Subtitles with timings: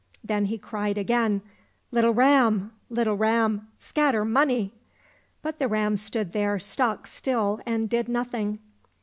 [0.23, 1.43] Then he cried again,"
[1.91, 4.73] Little ram, little ram, scatter money!"—
[5.43, 8.57] But the ram stood there stock still and did nothing.